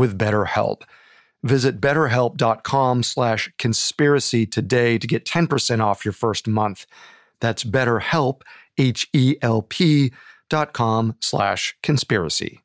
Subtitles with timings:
[0.00, 0.82] with BetterHelp.
[1.42, 6.86] Visit betterhelp.com slash conspiracy today to get 10% off your first month.
[7.40, 8.40] That's betterhelp,
[8.78, 10.12] H-E-L-P
[10.48, 12.62] dot com slash conspiracy.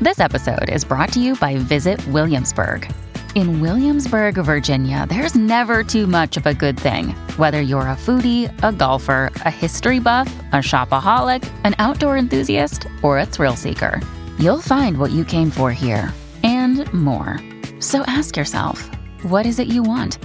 [0.00, 2.90] This episode is brought to you by Visit Williamsburg.
[3.34, 7.08] In Williamsburg, Virginia, there's never too much of a good thing.
[7.36, 13.18] Whether you're a foodie, a golfer, a history buff, a shopaholic, an outdoor enthusiast, or
[13.18, 14.00] a thrill seeker–
[14.38, 17.40] You'll find what you came for here and more.
[17.80, 18.90] So ask yourself,
[19.22, 20.18] what is it you want?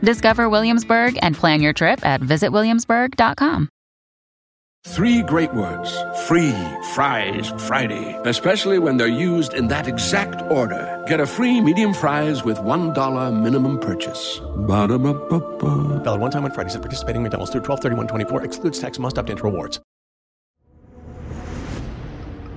[0.00, 3.68] Discover Williamsburg and plan your trip at visitwilliamsburg.com.
[4.86, 6.54] Three great words free
[6.94, 11.02] fries Friday, especially when they're used in that exact order.
[11.08, 14.40] Get a free medium fries with $1 minimum purchase.
[14.68, 16.02] Ba-da-ba-ba-ba.
[16.04, 19.18] Valid one time on Fridays at participating McDonald's through 12 31 24 excludes tax must
[19.18, 19.80] opt into rewards.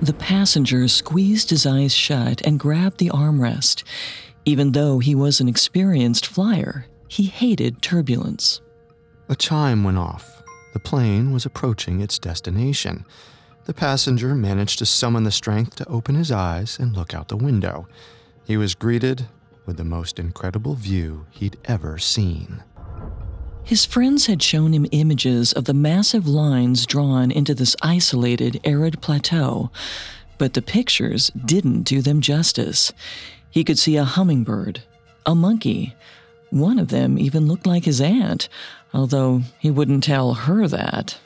[0.02, 3.82] The passenger squeezed his eyes shut and grabbed the armrest.
[4.46, 8.62] Even though he was an experienced flyer, he hated turbulence.
[9.28, 10.42] A chime went off.
[10.72, 13.04] The plane was approaching its destination.
[13.66, 17.36] The passenger managed to summon the strength to open his eyes and look out the
[17.36, 17.86] window.
[18.46, 19.26] He was greeted
[19.66, 22.62] with the most incredible view he'd ever seen.
[23.64, 29.00] His friends had shown him images of the massive lines drawn into this isolated, arid
[29.00, 29.70] plateau,
[30.38, 32.92] but the pictures didn't do them justice.
[33.50, 34.82] He could see a hummingbird,
[35.24, 35.94] a monkey.
[36.50, 38.48] One of them even looked like his aunt,
[38.92, 41.18] although he wouldn't tell her that.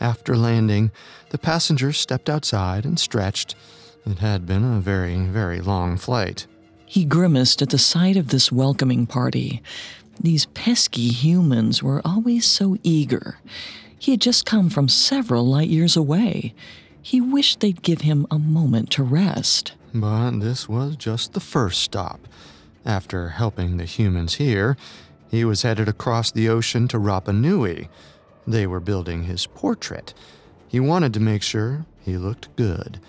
[0.00, 0.90] After landing,
[1.30, 3.54] the passenger stepped outside and stretched.
[4.04, 6.46] It had been a very, very long flight.
[6.86, 9.62] He grimaced at the sight of this welcoming party.
[10.20, 13.38] These pesky humans were always so eager.
[13.98, 16.54] He had just come from several light years away.
[17.00, 19.72] He wished they'd give him a moment to rest.
[19.94, 22.26] But this was just the first stop.
[22.84, 24.76] After helping the humans here,
[25.30, 27.88] he was headed across the ocean to Rapa Nui.
[28.46, 30.14] They were building his portrait.
[30.68, 33.00] He wanted to make sure he looked good.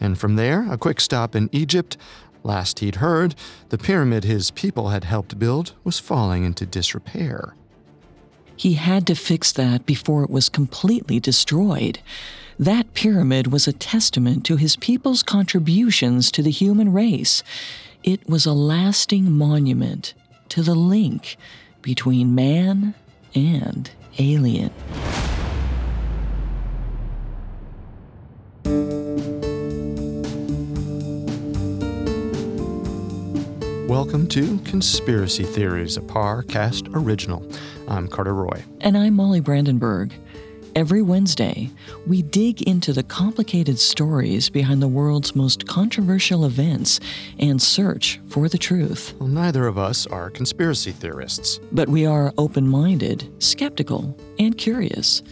[0.00, 1.96] And from there, a quick stop in Egypt
[2.42, 3.34] Last he'd heard,
[3.68, 7.54] the pyramid his people had helped build was falling into disrepair.
[8.56, 12.00] He had to fix that before it was completely destroyed.
[12.58, 17.44] That pyramid was a testament to his people's contributions to the human race.
[18.02, 20.14] It was a lasting monument
[20.48, 21.36] to the link
[21.82, 22.94] between man
[23.34, 24.70] and alien.
[34.28, 37.50] Welcome to Conspiracy Theories, a Parcast original.
[37.88, 38.62] I'm Carter Roy.
[38.82, 40.12] And I'm Molly Brandenburg.
[40.76, 41.70] Every Wednesday,
[42.06, 47.00] we dig into the complicated stories behind the world's most controversial events
[47.38, 49.14] and search for the truth.
[49.18, 51.58] Well, neither of us are conspiracy theorists.
[51.72, 55.22] But we are open minded, skeptical, and curious.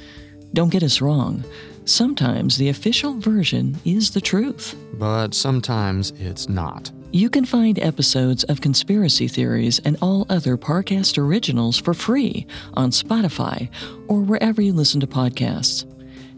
[0.55, 1.45] Don't get us wrong.
[1.84, 4.75] Sometimes the official version is the truth.
[4.95, 6.91] But sometimes it's not.
[7.12, 12.91] You can find episodes of Conspiracy Theories and all other Parcast originals for free on
[12.91, 13.69] Spotify
[14.09, 15.91] or wherever you listen to podcasts.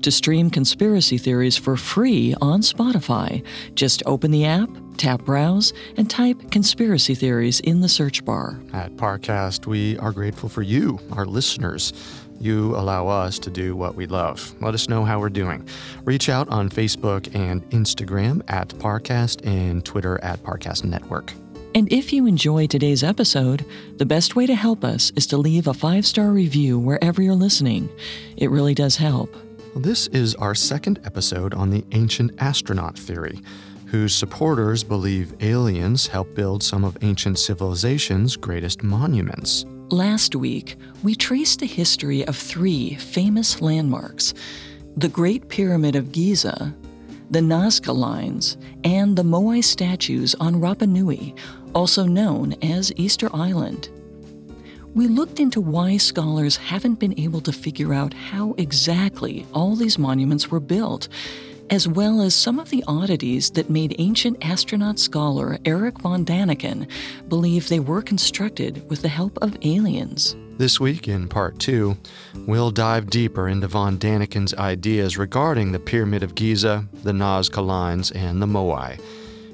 [0.03, 3.45] To stream Conspiracy Theories for free on Spotify,
[3.75, 8.61] just open the app, tap Browse, and type Conspiracy Theories in the search bar.
[8.73, 11.93] At Parcast, we are grateful for you, our listeners.
[12.41, 14.55] You allow us to do what we love.
[14.63, 15.69] Let us know how we're doing.
[16.05, 21.33] Reach out on Facebook and Instagram at Parcast and Twitter at Parcast Network.
[21.75, 23.65] And if you enjoy today's episode,
[23.99, 27.35] the best way to help us is to leave a five star review wherever you're
[27.35, 27.89] listening.
[28.37, 29.35] It really does help.
[29.77, 33.41] This is our second episode on the ancient astronaut theory.
[33.87, 39.65] whose supporters believe aliens helped build some of ancient civilization's greatest monuments.
[39.91, 44.35] Last week, we traced the history of three famous landmarks
[44.99, 46.75] the Great Pyramid of Giza,
[47.31, 51.35] the Nazca Lines, and the Moai statues on Rapa Nui,
[51.75, 53.89] also known as Easter Island.
[54.95, 59.99] We looked into why scholars haven't been able to figure out how exactly all these
[59.99, 61.09] monuments were built,
[61.71, 66.89] as well as some of the oddities that made ancient astronaut scholar Eric von Daniken
[67.29, 70.37] believe they were constructed with the help of aliens.
[70.59, 71.97] This week, in part two,
[72.47, 78.11] we'll dive deeper into von Daniken's ideas regarding the Pyramid of Giza, the Nazca Lines,
[78.11, 79.01] and the Moai.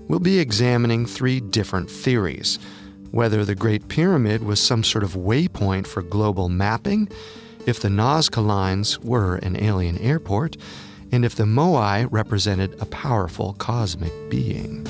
[0.09, 2.59] We'll be examining three different theories
[3.15, 7.09] whether the Great Pyramid was some sort of waypoint for global mapping,
[7.65, 10.57] if the Nazca Lines were an alien airport,
[11.15, 14.85] and if the Moai represented a powerful cosmic being.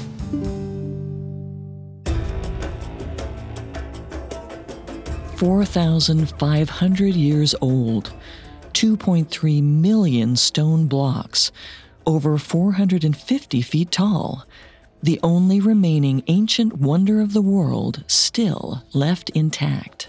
[5.37, 8.15] 4,500 years old,
[8.73, 11.53] 2.3 million stone blocks,
[12.07, 14.47] over 450 feet tall,
[15.03, 20.09] the only remaining ancient wonder of the world still left intact.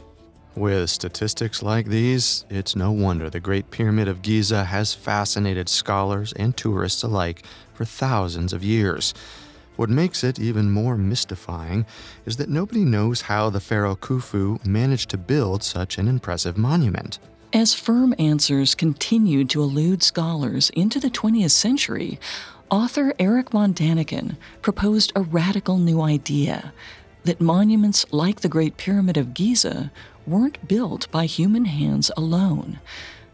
[0.56, 6.32] With statistics like these, it's no wonder the Great Pyramid of Giza has fascinated scholars
[6.32, 7.44] and tourists alike
[7.74, 9.14] for thousands of years.
[9.76, 11.86] What makes it even more mystifying
[12.26, 17.20] is that nobody knows how the pharaoh Khufu managed to build such an impressive monument.
[17.52, 22.18] As firm answers continued to elude scholars into the 20th century,
[22.72, 26.72] author Eric von Daniken proposed a radical new idea
[27.26, 29.92] that monuments like the Great Pyramid of Giza
[30.28, 32.80] weren't built by human hands alone.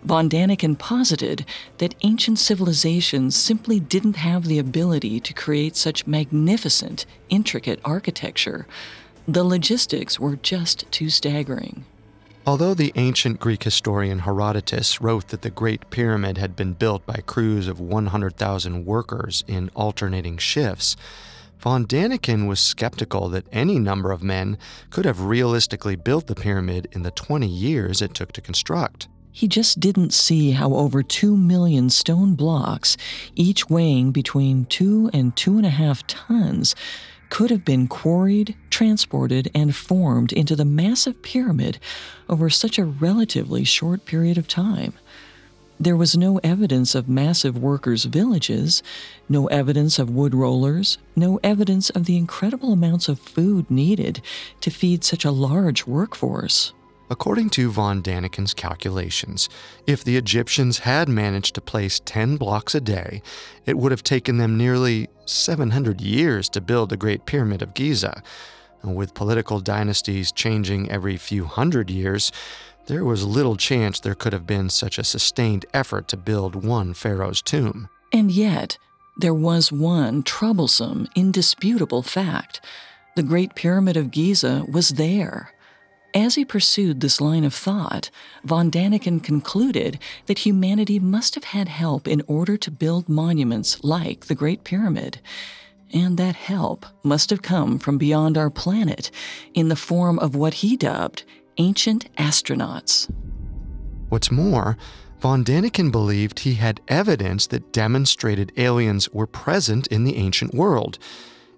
[0.03, 1.45] Von Daniken posited
[1.77, 8.65] that ancient civilizations simply didn't have the ability to create such magnificent, intricate architecture.
[9.27, 11.85] The logistics were just too staggering.
[12.47, 17.21] Although the ancient Greek historian Herodotus wrote that the Great Pyramid had been built by
[17.27, 20.97] crews of 100,000 workers in alternating shifts,
[21.61, 24.57] von Daniken was skeptical that any number of men
[24.89, 29.07] could have realistically built the pyramid in the 20 years it took to construct.
[29.31, 32.97] He just didn't see how over two million stone blocks,
[33.35, 36.75] each weighing between two and two and a half tons,
[37.29, 41.79] could have been quarried, transported, and formed into the massive pyramid
[42.27, 44.93] over such a relatively short period of time.
[45.81, 48.83] There was no evidence of massive workers' villages,
[49.27, 54.21] no evidence of wood rollers, no evidence of the incredible amounts of food needed
[54.59, 56.71] to feed such a large workforce.
[57.09, 59.49] According to von Daniken's calculations,
[59.87, 63.23] if the Egyptians had managed to place 10 blocks a day,
[63.65, 68.21] it would have taken them nearly 700 years to build the Great Pyramid of Giza.
[68.83, 72.31] With political dynasties changing every few hundred years,
[72.91, 76.93] there was little chance there could have been such a sustained effort to build one
[76.93, 77.87] pharaoh's tomb.
[78.11, 78.77] And yet,
[79.15, 82.59] there was one troublesome, indisputable fact.
[83.15, 85.53] The Great Pyramid of Giza was there.
[86.13, 88.09] As he pursued this line of thought,
[88.43, 94.25] von Daniken concluded that humanity must have had help in order to build monuments like
[94.25, 95.21] the Great Pyramid.
[95.93, 99.11] And that help must have come from beyond our planet
[99.53, 101.23] in the form of what he dubbed
[101.57, 103.09] ancient astronauts.
[104.09, 104.77] What's more,
[105.19, 110.97] von Daniken believed he had evidence that demonstrated aliens were present in the ancient world.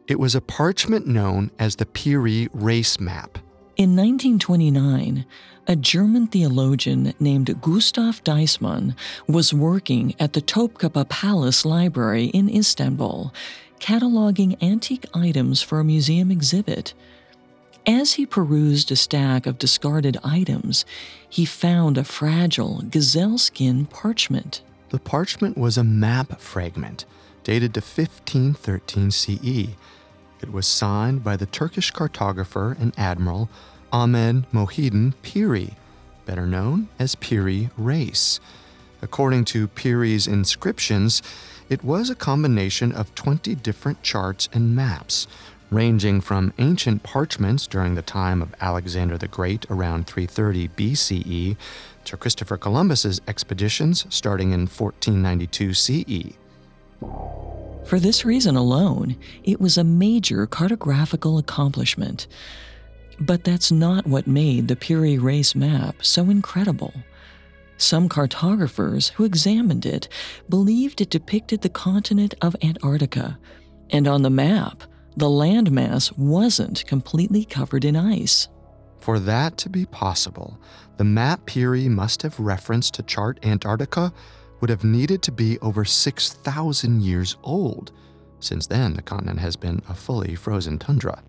[0.07, 3.37] It was a parchment known as the Piri Reis map.
[3.75, 5.25] In 1929,
[5.65, 8.95] a German theologian named Gustav Deissmann
[9.27, 13.33] was working at the Topkapi Palace Library in Istanbul,
[13.79, 16.93] cataloging antique items for a museum exhibit.
[17.85, 20.85] As he perused a stack of discarded items,
[21.27, 24.61] he found a fragile gazelle skin parchment.
[24.89, 27.05] The parchment was a map fragment
[27.43, 29.75] dated to 1513 CE
[30.43, 33.49] it was signed by the Turkish cartographer and admiral
[33.93, 35.75] Ahmed Mohidin Piri,
[36.25, 38.41] better known as Piri Reis.
[39.01, 41.21] According to Piri's inscriptions,
[41.69, 45.27] it was a combination of 20 different charts and maps,
[45.73, 51.57] ranging from ancient parchments during the time of Alexander the Great around 330 BCE
[52.05, 56.33] to Christopher Columbus's expeditions starting in 1492 CE.
[57.85, 62.27] For this reason alone, it was a major cartographical accomplishment.
[63.19, 66.93] But that's not what made the Piri Reis map so incredible.
[67.77, 70.07] Some cartographers who examined it
[70.47, 73.37] believed it depicted the continent of Antarctica,
[73.89, 74.83] And on the map,
[75.15, 78.47] the landmass wasn't completely covered in ice.
[78.99, 80.57] For that to be possible,
[80.97, 84.13] the map Piri must have referenced to chart Antarctica
[84.61, 87.91] would have needed to be over 6,000 years old.
[88.39, 91.21] Since then, the continent has been a fully frozen tundra.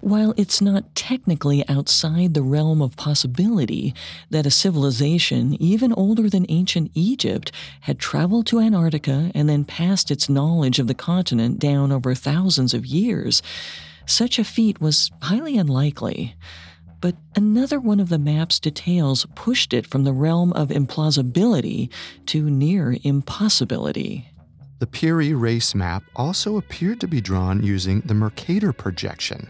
[0.00, 3.94] While it's not technically outside the realm of possibility
[4.30, 7.50] that a civilization even older than ancient Egypt
[7.80, 12.74] had traveled to Antarctica and then passed its knowledge of the continent down over thousands
[12.74, 13.42] of years,
[14.06, 16.36] such a feat was highly unlikely.
[17.00, 21.90] But another one of the map's details pushed it from the realm of implausibility
[22.26, 24.30] to near impossibility.
[24.78, 29.48] The Piri Reis map also appeared to be drawn using the Mercator projection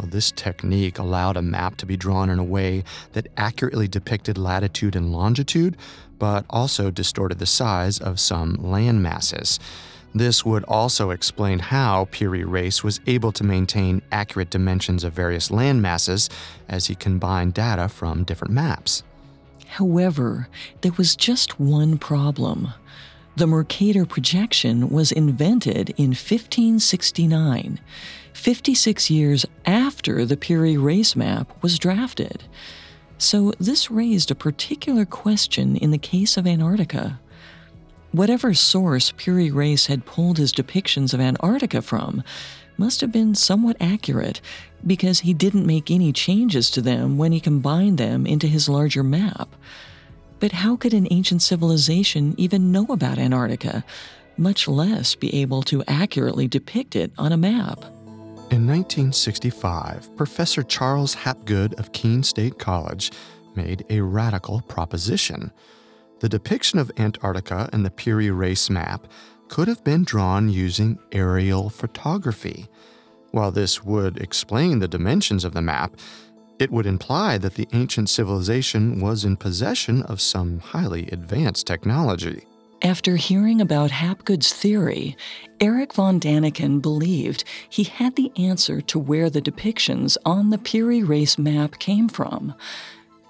[0.00, 4.38] well, this technique allowed a map to be drawn in a way that accurately depicted
[4.38, 5.76] latitude and longitude,
[6.18, 9.60] but also distorted the size of some land masses.
[10.14, 15.50] This would also explain how Piri Reis was able to maintain accurate dimensions of various
[15.50, 16.30] land masses
[16.66, 19.02] as he combined data from different maps.
[19.66, 20.48] However,
[20.80, 22.72] there was just one problem.
[23.36, 27.78] The Mercator projection was invented in 1569.
[28.40, 32.44] 56 years after the Piri Reis map was drafted.
[33.18, 37.20] So this raised a particular question in the case of Antarctica.
[38.12, 42.24] Whatever source Piri Reis had pulled his depictions of Antarctica from
[42.78, 44.40] must have been somewhat accurate
[44.86, 49.02] because he didn't make any changes to them when he combined them into his larger
[49.02, 49.54] map.
[50.38, 53.84] But how could an ancient civilization even know about Antarctica,
[54.38, 57.84] much less be able to accurately depict it on a map?
[58.50, 63.12] In 1965, Professor Charles Hapgood of Keene State College
[63.54, 65.52] made a radical proposition.
[66.18, 69.06] The depiction of Antarctica in the Piri Reis map
[69.46, 72.66] could have been drawn using aerial photography.
[73.30, 75.94] While this would explain the dimensions of the map,
[76.58, 82.46] it would imply that the ancient civilization was in possession of some highly advanced technology.
[82.82, 85.14] After hearing about Hapgood's theory,
[85.60, 91.02] Eric von Daniken believed he had the answer to where the depictions on the Piri
[91.02, 92.54] Reis map came from.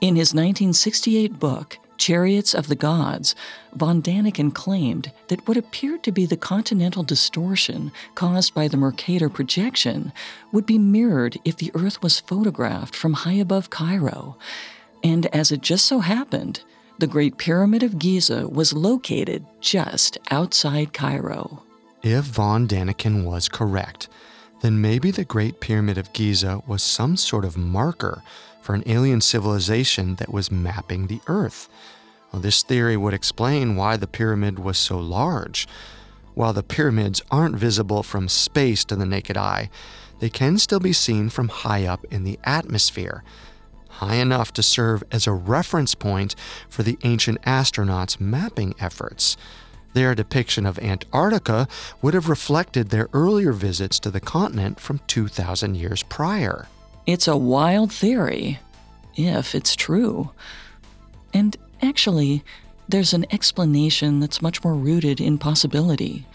[0.00, 3.34] In his 1968 book, Chariots of the Gods,
[3.74, 9.28] von Daniken claimed that what appeared to be the continental distortion caused by the Mercator
[9.28, 10.12] projection
[10.52, 14.38] would be mirrored if the Earth was photographed from high above Cairo.
[15.02, 16.62] And as it just so happened,
[17.00, 21.62] the Great Pyramid of Giza was located just outside Cairo.
[22.02, 24.08] If von Daniken was correct,
[24.60, 28.22] then maybe the Great Pyramid of Giza was some sort of marker
[28.60, 31.70] for an alien civilization that was mapping the Earth.
[32.32, 35.66] Well, this theory would explain why the pyramid was so large.
[36.34, 39.70] While the pyramids aren't visible from space to the naked eye,
[40.18, 43.24] they can still be seen from high up in the atmosphere
[44.00, 46.34] high enough to serve as a reference point
[46.70, 49.36] for the ancient astronauts' mapping efforts.
[49.92, 51.68] Their depiction of Antarctica
[52.00, 56.66] would have reflected their earlier visits to the continent from 2,000 years prior.
[57.06, 58.58] It's a wild theory,
[59.16, 60.30] if it's true.
[61.34, 62.42] And actually,
[62.88, 66.26] there's an explanation that's much more rooted in possibility.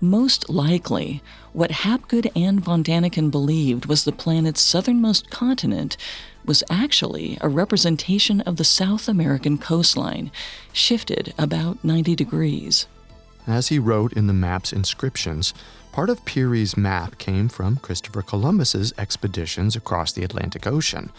[0.00, 1.22] Most likely,
[1.52, 5.96] what Hapgood and von Daniken believed was the planet's southernmost continent
[6.46, 10.30] was actually a representation of the South American coastline,
[10.72, 12.86] shifted about 90 degrees.
[13.46, 15.54] As he wrote in the map's inscriptions,
[15.92, 21.10] part of Piri's map came from Christopher Columbus's expeditions across the Atlantic Ocean.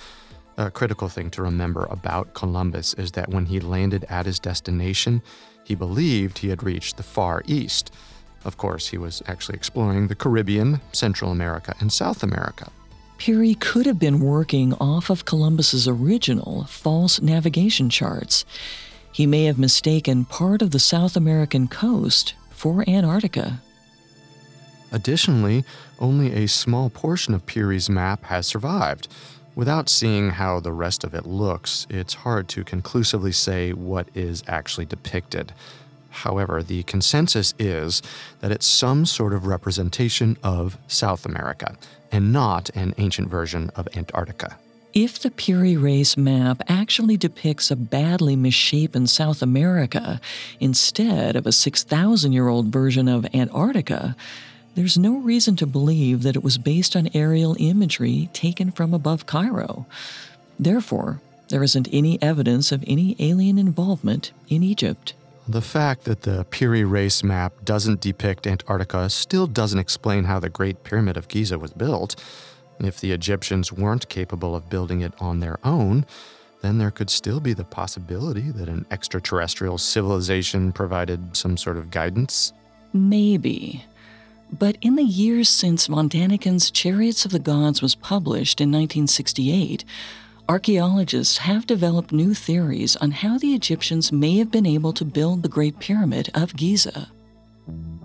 [0.57, 5.21] A critical thing to remember about Columbus is that when he landed at his destination,
[5.63, 7.93] he believed he had reached the Far East.
[8.43, 12.71] Of course, he was actually exploring the Caribbean, Central America, and South America.
[13.17, 18.45] Piri could have been working off of Columbus's original false navigation charts.
[19.11, 23.61] He may have mistaken part of the South American coast for Antarctica.
[24.91, 25.65] Additionally,
[25.99, 29.07] only a small portion of Piri's map has survived.
[29.55, 34.43] Without seeing how the rest of it looks, it's hard to conclusively say what is
[34.47, 35.51] actually depicted.
[36.23, 38.01] However, the consensus is
[38.39, 41.75] that it's some sort of representation of South America,
[42.11, 44.57] and not an ancient version of Antarctica.
[44.93, 50.19] If the Piri Reis map actually depicts a badly misshapen South America
[50.59, 54.15] instead of a 6,000 year old version of Antarctica,
[54.73, 59.27] there's no reason to believe that it was based on aerial imagery taken from above
[59.27, 59.85] Cairo.
[60.59, 65.13] Therefore, there isn't any evidence of any alien involvement in Egypt.
[65.49, 70.49] The fact that the Piri Reis map doesn't depict Antarctica still doesn't explain how the
[70.49, 72.17] Great Pyramid of Giza was built.
[72.79, 76.05] If the Egyptians weren't capable of building it on their own,
[76.61, 81.91] then there could still be the possibility that an extraterrestrial civilization provided some sort of
[81.91, 82.51] guidance.
[82.91, 83.85] Maybe.
[84.51, 89.85] But in the years since von Chariots of the Gods was published in 1968,
[90.49, 95.43] archaeologists have developed new theories on how the Egyptians may have been able to build
[95.43, 97.11] the Great Pyramid of Giza.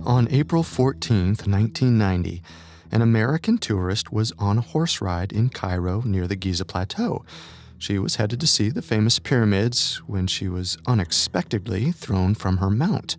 [0.04, 2.42] On April 14, 1990,
[2.90, 7.24] an American tourist was on a horse ride in Cairo near the Giza Plateau.
[7.78, 12.70] She was headed to see the famous pyramids when she was unexpectedly thrown from her
[12.70, 13.16] mount.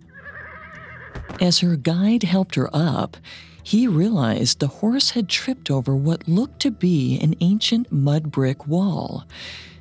[1.40, 3.16] As her guide helped her up,
[3.64, 8.68] he realized the horse had tripped over what looked to be an ancient mud brick
[8.68, 9.24] wall.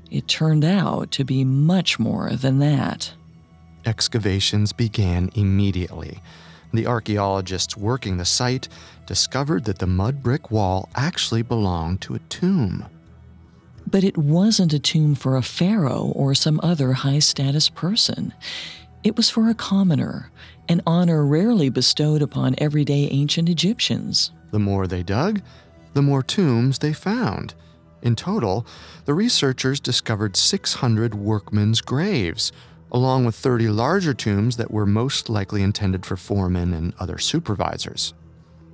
[0.10, 3.13] It turned out to be much more than that.
[3.86, 6.22] Excavations began immediately.
[6.74, 8.70] The archaeologists working the site
[9.06, 12.86] discovered that the mud brick wall actually belonged to a tomb.
[13.86, 18.34] But it wasn't a tomb for a pharaoh or some other high status person.
[19.04, 20.32] It was for a commoner,
[20.70, 24.32] an honor rarely bestowed upon everyday ancient Egyptians.
[24.51, 25.41] The more they dug,
[25.93, 27.53] the more tombs they found.
[28.01, 28.65] In total,
[29.05, 32.51] the researchers discovered 600 workmen's graves,
[32.91, 38.13] along with 30 larger tombs that were most likely intended for foremen and other supervisors.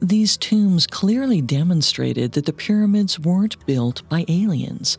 [0.02, 4.98] These tombs clearly demonstrated that the pyramids weren't built by aliens,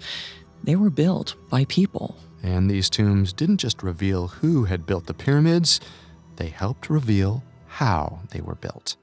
[0.62, 2.16] they were built by people.
[2.42, 5.80] And these tombs didn't just reveal who had built the pyramids,
[6.40, 8.97] they helped reveal how they were built.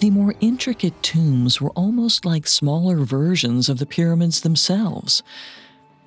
[0.00, 5.22] The more intricate tombs were almost like smaller versions of the pyramids themselves.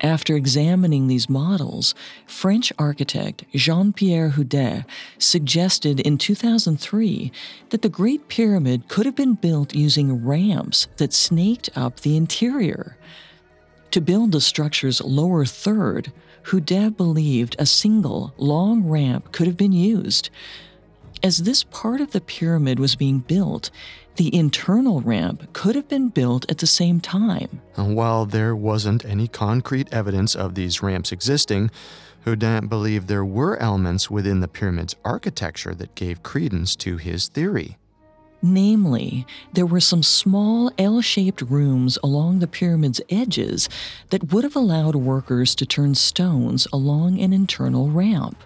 [0.02, 1.94] After examining these models,
[2.26, 4.84] French architect Jean Pierre Houdin
[5.16, 7.32] suggested in 2003
[7.70, 12.98] that the Great Pyramid could have been built using ramps that snaked up the interior.
[13.92, 16.12] To build the structure's lower third,
[16.46, 20.30] Houdin believed a single, long ramp could have been used.
[21.20, 23.70] As this part of the pyramid was being built,
[24.14, 27.60] the internal ramp could have been built at the same time.
[27.74, 31.72] While there wasn't any concrete evidence of these ramps existing,
[32.24, 37.76] Houdin believed there were elements within the pyramid's architecture that gave credence to his theory.
[38.46, 43.68] Namely, there were some small L shaped rooms along the pyramid's edges
[44.10, 48.40] that would have allowed workers to turn stones along an internal ramp.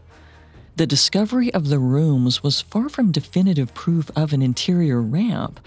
[0.76, 5.60] The discovery of the rooms was far from definitive proof of an interior ramp,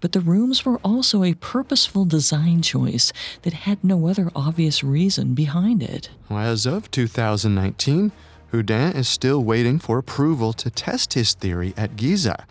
[0.00, 3.12] but the rooms were also a purposeful design choice
[3.42, 6.10] that had no other obvious reason behind it.
[6.28, 8.10] As of 2019,
[8.50, 12.44] Houdin is still waiting for approval to test his theory at Giza.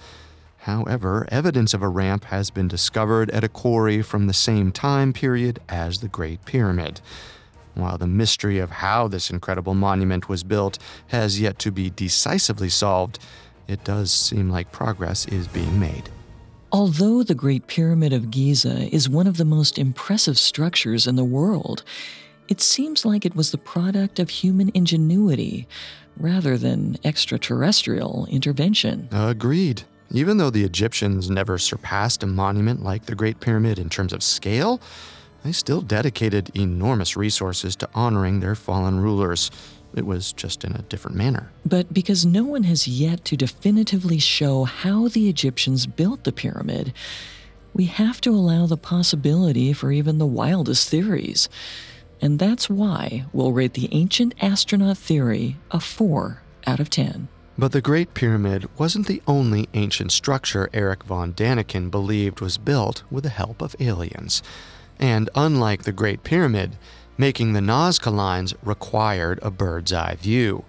[0.67, 5.13] However, evidence of a ramp has been discovered at a quarry from the same time
[5.13, 6.99] period as the Great Pyramid.
[7.73, 10.77] While the mystery of how this incredible monument was built
[11.07, 13.17] has yet to be decisively solved,
[13.69, 16.09] it does seem like progress is being made.
[16.69, 21.23] Although the Great Pyramid of Giza is one of the most impressive structures in the
[21.23, 21.85] world,
[22.49, 25.65] it seems like it was the product of human ingenuity
[26.17, 29.07] rather than extraterrestrial intervention.
[29.13, 29.83] Agreed.
[30.11, 34.23] Even though the Egyptians never surpassed a monument like the Great Pyramid in terms of
[34.23, 34.79] scale,
[35.43, 39.51] they still dedicated enormous resources to honoring their fallen rulers.
[39.95, 41.51] It was just in a different manner.
[41.65, 46.93] But because no one has yet to definitively show how the Egyptians built the pyramid,
[47.73, 51.47] we have to allow the possibility for even the wildest theories.
[52.21, 57.27] And that's why we'll rate the ancient astronaut theory a 4 out of 10.
[57.59, 63.01] But the Great Pyramid wasn't the only ancient structure Eric von Daniken believed was built
[63.09, 64.43] with the help of aliens.
[64.99, 66.77] And unlike the Great Pyramid,
[67.17, 70.65] making the Nazca lines required a bird's eye view,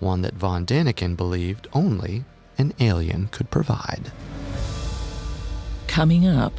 [0.00, 2.24] one that von Daniken believed only
[2.56, 4.10] an alien could provide.
[5.86, 6.54] Coming up,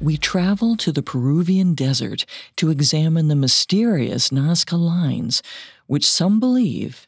[0.00, 5.42] we travel to the Peruvian desert to examine the mysterious Nazca lines,
[5.88, 7.07] which some believe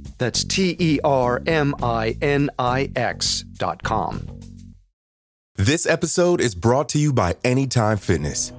[0.21, 4.27] That's T E R M I N I X dot com.
[5.55, 8.53] This episode is brought to you by Anytime Fitness.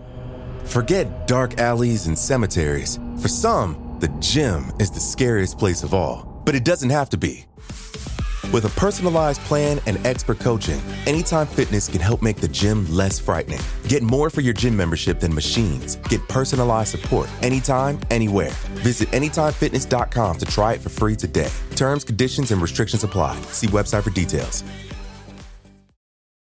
[0.65, 2.99] Forget dark alleys and cemeteries.
[3.21, 7.17] For some, the gym is the scariest place of all, but it doesn't have to
[7.17, 7.47] be.
[8.51, 13.19] With a personalized plan and expert coaching, Anytime Fitness can help make the gym less
[13.19, 13.61] frightening.
[13.89, 15.97] Get more for your gym membership than machines.
[16.09, 18.51] Get personalized support anytime, anywhere.
[18.83, 21.51] Visit AnytimeFitness.com to try it for free today.
[21.77, 23.41] Terms, conditions, and restrictions apply.
[23.53, 24.65] See website for details.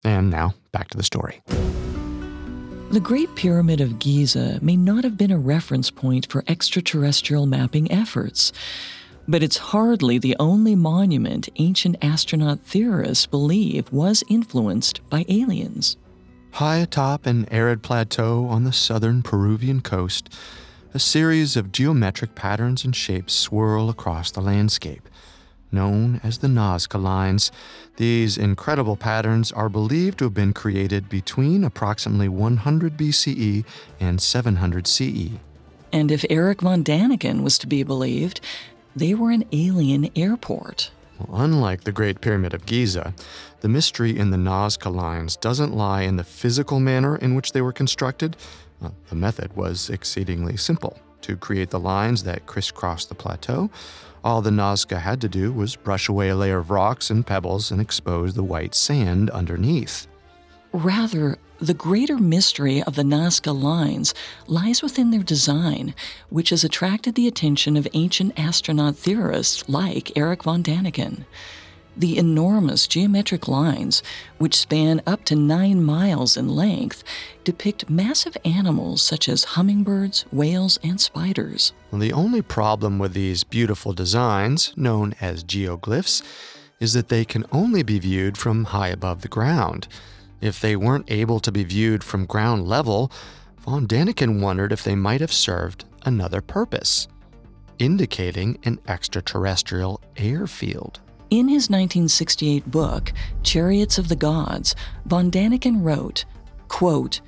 [0.04, 1.42] And now, back to the story.
[2.90, 7.90] The Great Pyramid of Giza may not have been a reference point for extraterrestrial mapping
[7.90, 8.52] efforts
[9.28, 15.96] but it's hardly the only monument ancient astronaut theorists believe was influenced by aliens.
[16.52, 20.28] High atop an arid plateau on the southern Peruvian coast,
[20.92, 25.08] a series of geometric patterns and shapes swirl across the landscape.
[25.70, 27.50] Known as the Nazca Lines,
[27.96, 33.64] these incredible patterns are believed to have been created between approximately 100 BCE
[33.98, 35.30] and 700 CE.
[35.90, 38.42] And if Eric von Daniken was to be believed,
[38.94, 40.90] they were an alien airport.
[41.18, 43.14] Well, unlike the Great Pyramid of Giza,
[43.60, 47.60] the mystery in the Nazca lines doesn't lie in the physical manner in which they
[47.60, 48.36] were constructed.
[49.08, 50.98] The method was exceedingly simple.
[51.22, 53.70] To create the lines that crisscrossed the plateau,
[54.24, 57.70] all the Nazca had to do was brush away a layer of rocks and pebbles
[57.70, 60.08] and expose the white sand underneath.
[60.72, 64.14] Rather, the greater mystery of the Nazca lines
[64.46, 65.94] lies within their design,
[66.30, 71.24] which has attracted the attention of ancient astronaut theorists like Eric von Daniken.
[71.94, 74.02] The enormous geometric lines,
[74.38, 77.04] which span up to nine miles in length,
[77.44, 81.74] depict massive animals such as hummingbirds, whales, and spiders.
[81.92, 86.22] The only problem with these beautiful designs, known as geoglyphs,
[86.80, 89.86] is that they can only be viewed from high above the ground.
[90.42, 93.12] If they weren't able to be viewed from ground level,
[93.60, 97.06] von Daniken wondered if they might have served another purpose,
[97.78, 101.00] indicating an extraterrestrial airfield.
[101.30, 103.12] In his 1968 book,
[103.44, 104.74] Chariots of the Gods,
[105.06, 106.24] von Daniken wrote,
[106.66, 107.20] quote,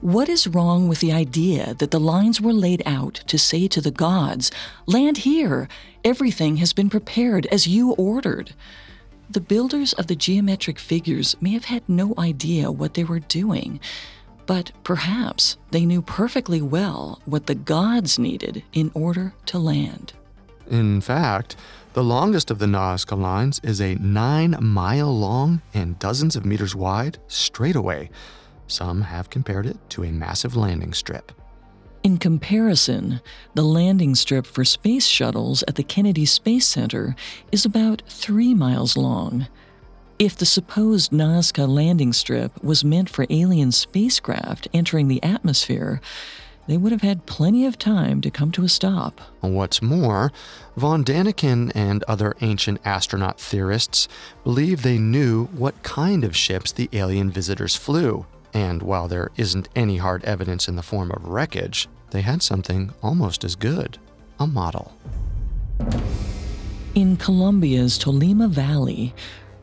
[0.00, 3.80] what is wrong with the idea that the lines were laid out to say to
[3.80, 4.50] the gods,
[4.86, 5.68] Land here,
[6.02, 8.54] everything has been prepared as you ordered?
[9.30, 13.80] The builders of the geometric figures may have had no idea what they were doing,
[14.46, 20.12] but perhaps they knew perfectly well what the gods needed in order to land.
[20.70, 21.56] In fact,
[21.94, 26.74] the longest of the Nazca lines is a nine mile long and dozens of meters
[26.74, 28.10] wide straightaway.
[28.66, 31.32] Some have compared it to a massive landing strip.
[32.04, 33.22] In comparison,
[33.54, 37.16] the landing strip for space shuttles at the Kennedy Space Center
[37.50, 39.46] is about three miles long.
[40.18, 46.02] If the supposed Nazca landing strip was meant for alien spacecraft entering the atmosphere,
[46.66, 49.22] they would have had plenty of time to come to a stop.
[49.40, 50.30] What's more,
[50.76, 54.08] von Daniken and other ancient astronaut theorists
[54.44, 58.26] believe they knew what kind of ships the alien visitors flew.
[58.52, 62.92] And while there isn't any hard evidence in the form of wreckage, they had something
[63.02, 63.98] almost as good
[64.38, 64.96] a model.
[66.94, 69.12] In Colombia's Tolima Valley,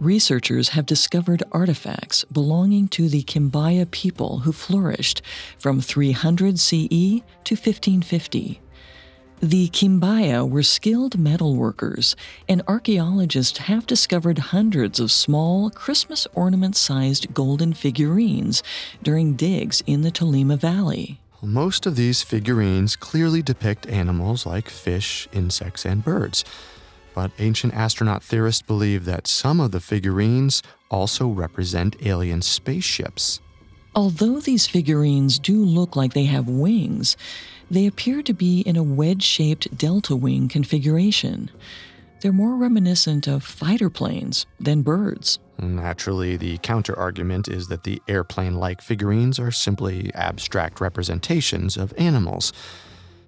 [0.01, 5.21] researchers have discovered artifacts belonging to the Quimbaya people who flourished
[5.59, 8.59] from 300 CE to 1550.
[9.39, 12.15] The Quimbaya were skilled metalworkers,
[12.49, 18.61] and archaeologists have discovered hundreds of small, Christmas ornament sized golden figurines
[19.01, 21.20] during digs in the Tolima Valley.
[21.43, 26.45] Most of these figurines clearly depict animals like fish, insects, and birds.
[27.15, 33.41] But ancient astronaut theorists believe that some of the figurines also represent alien spaceships.
[33.95, 37.17] Although these figurines do look like they have wings,
[37.71, 41.49] they appear to be in a wedge shaped delta wing configuration.
[42.21, 45.39] They're more reminiscent of fighter planes than birds.
[45.61, 51.93] Naturally, the counter argument is that the airplane like figurines are simply abstract representations of
[51.97, 52.51] animals.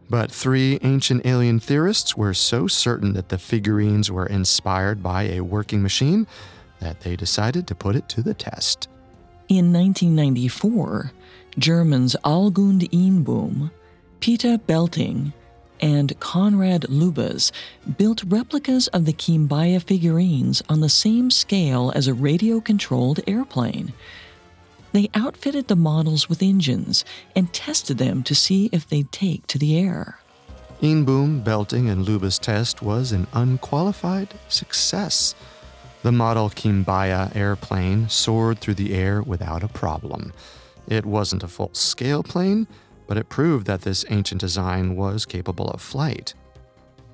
[0.10, 5.42] But three ancient alien theorists were so certain that the figurines were inspired by a
[5.42, 6.28] working machine
[6.80, 8.90] that they decided to put it to the test.
[9.48, 11.12] In 1994,
[11.58, 13.72] Germans Algund Eenboom,
[14.20, 15.34] Peter Belting,
[15.84, 17.52] and Konrad Lubas
[17.98, 23.92] built replicas of the Quimbaya figurines on the same scale as a radio controlled airplane.
[24.94, 27.04] They outfitted the models with engines
[27.36, 30.20] and tested them to see if they'd take to the air.
[30.82, 35.36] Eenboom, Belting, and Lubas' test was an unqualified success.
[36.02, 40.32] The model Quimbaya airplane soared through the air without a problem.
[40.88, 42.68] It wasn't a full scale plane,
[43.08, 46.34] but it proved that this ancient design was capable of flight.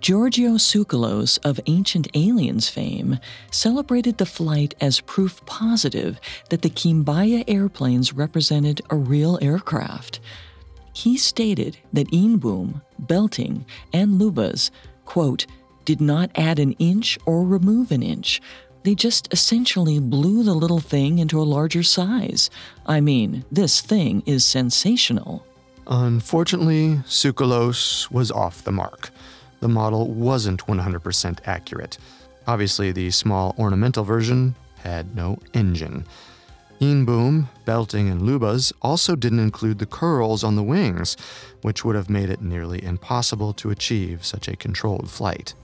[0.02, 3.20] Giorgio Tsoukalos of Ancient Aliens fame
[3.52, 10.22] celebrated the flight as proof positive that the Quimbaya airplanes represented a real aircraft.
[10.94, 14.72] He stated that Eenboom, Belting, and Lubas,
[15.04, 15.46] quote,
[15.84, 18.42] did not add an inch or remove an inch.
[18.84, 22.50] They just essentially blew the little thing into a larger size.
[22.86, 25.46] I mean, this thing is sensational.
[25.90, 29.10] Unfortunately, Tsoukalos was off the mark.
[29.60, 31.98] The model wasn't 100% accurate.
[32.46, 36.06] Obviously, the small ornamental version had no engine.
[36.80, 41.18] Eenboom, Belting, and Lubas also didn't include the curls on the wings,
[41.64, 45.56] which would have made it nearly impossible to achieve such a controlled flight.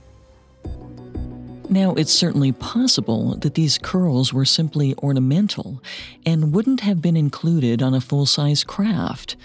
[1.70, 5.82] Now, it's certainly possible that these curls were simply ornamental
[6.24, 9.36] and wouldn't have been included on a full size craft.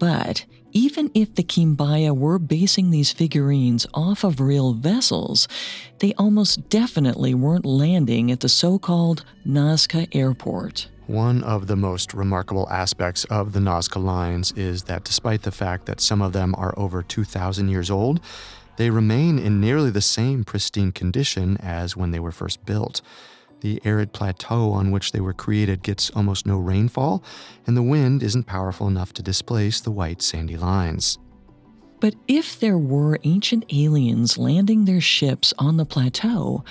[0.00, 5.46] But even if the Quimbaya were basing these figurines off of real vessels,
[5.98, 10.88] they almost definitely weren't landing at the so called Nazca airport.
[11.06, 15.84] One of the most remarkable aspects of the Nazca lines is that despite the fact
[15.86, 18.20] that some of them are over 2,000 years old,
[18.76, 23.02] they remain in nearly the same pristine condition as when they were first built.
[23.60, 27.22] The arid plateau on which they were created gets almost no rainfall,
[27.66, 31.18] and the wind isn't powerful enough to displace the white sandy lines.
[32.00, 36.64] But if there were ancient aliens landing their ships on the plateau,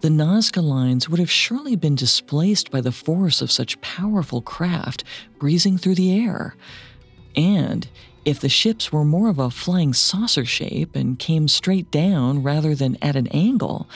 [0.00, 5.02] the Nazca lines would have surely been displaced by the force of such powerful craft
[5.38, 6.54] breezing through the air.
[7.34, 7.88] And
[8.24, 12.74] if the ships were more of a flying saucer shape and came straight down rather
[12.74, 13.88] than at an angle,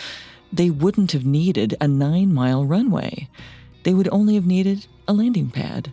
[0.53, 3.29] they wouldn't have needed a nine mile runway.
[3.83, 5.93] They would only have needed a landing pad.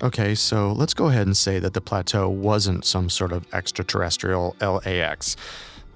[0.00, 4.54] Okay, so let's go ahead and say that the plateau wasn't some sort of extraterrestrial
[4.60, 5.36] LAX.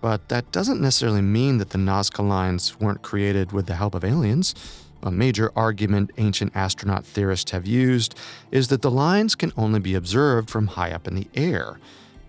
[0.01, 4.05] But that doesn't necessarily mean that the Nazca lines weren't created with the help of
[4.05, 4.57] aliens.
[5.05, 8.19] A major argument ancient astronaut theorists have used
[8.51, 11.79] is that the lines can only be observed from high up in the air.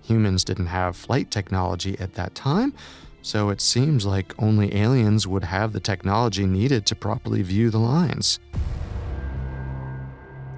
[0.04, 2.74] Humans didn't have flight technology at that time,
[3.24, 7.80] so it seems like only aliens would have the technology needed to properly view the
[7.80, 8.40] lines.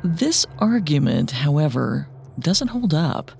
[0.04, 3.32] This argument, however, doesn't hold up.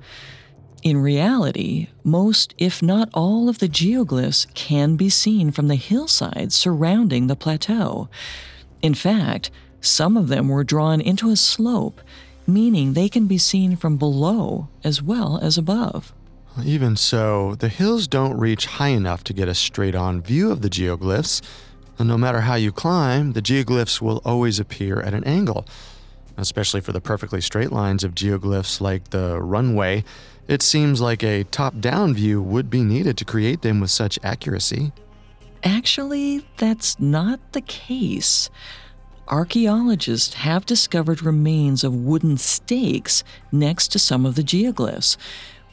[0.84, 6.56] In reality, most, if not all, of the geoglyphs can be seen from the hillsides
[6.56, 8.08] surrounding the plateau.
[8.82, 9.50] In fact,
[9.82, 12.02] some of them were drawn into a slope,
[12.46, 16.14] meaning they can be seen from below as well as above.
[16.64, 20.62] Even so, the hills don't reach high enough to get a straight on view of
[20.62, 21.42] the geoglyphs,
[22.00, 25.66] and no matter how you climb, the geoglyphs will always appear at an angle.
[26.38, 30.04] Especially for the perfectly straight lines of geoglyphs like the runway,
[30.48, 34.20] it seems like a top down view would be needed to create them with such
[34.24, 34.94] accuracy.
[35.64, 38.50] Actually, that's not the case.
[39.28, 45.18] Archaeologists have discovered remains of wooden stakes next to some of the geoglyphs,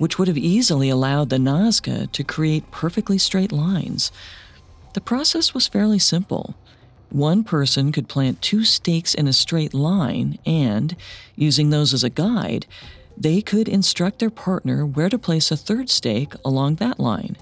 [0.02, 4.10] which would have easily allowed the Nazca to create perfectly straight lines.
[4.94, 6.56] The process was fairly simple.
[7.10, 10.96] One person could plant two stakes in a straight line, and,
[11.36, 12.66] using those as a guide,
[13.16, 17.36] they could instruct their partner where to place a third stake along that line.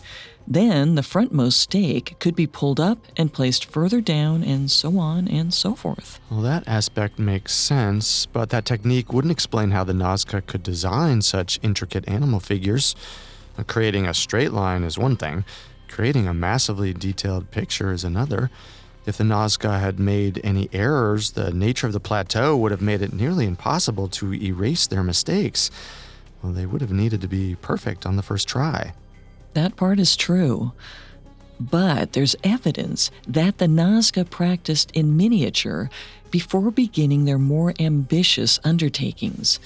[0.53, 5.29] Then the frontmost stake could be pulled up and placed further down, and so on
[5.29, 6.19] and so forth.
[6.29, 11.23] Well, that aspect makes sense, but that technique wouldn't explain how the Nazca could design
[11.23, 12.97] such intricate animal figures.
[13.57, 15.45] Uh, creating a straight line is one thing,
[15.87, 18.51] creating a massively detailed picture is another.
[19.07, 23.03] If the Nazca had made any errors, the nature of the plateau would have made
[23.03, 25.71] it nearly impossible to erase their mistakes.
[26.43, 28.95] Well, they would have needed to be perfect on the first try.
[29.55, 30.73] That part is true.
[31.59, 35.91] But there's evidence that the Nazca practiced in miniature
[36.31, 39.61] before beginning their more ambitious undertakings.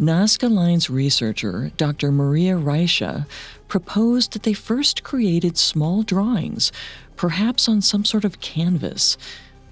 [0.00, 2.10] Nazca Lines researcher Dr.
[2.10, 3.24] Maria Reiche
[3.68, 6.72] proposed that they first created small drawings,
[7.16, 9.16] perhaps on some sort of canvas.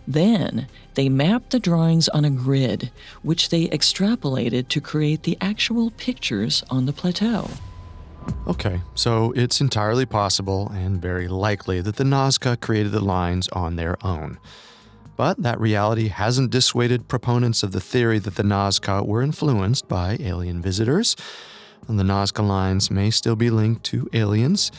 [0.06, 2.90] Then they mapped the drawings on a grid,
[3.22, 7.50] which they extrapolated to create the actual pictures on the plateau.
[8.46, 13.76] Okay, so it's entirely possible and very likely that the Nazca created the lines on
[13.76, 14.38] their own.
[15.16, 20.16] But that reality hasn't dissuaded proponents of the theory that the Nazca were influenced by
[20.18, 21.14] alien visitors.
[21.88, 24.72] And the Nazca lines may still be linked to aliens,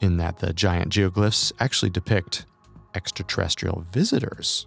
[0.00, 2.44] in that the giant geoglyphs actually depict
[2.94, 4.66] extraterrestrial visitors.